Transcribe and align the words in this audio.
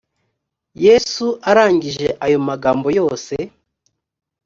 yesu 0.85 1.25
arangije 1.49 2.07
ayo 2.25 2.39
magambo 2.47 2.87
yose. 2.99 3.35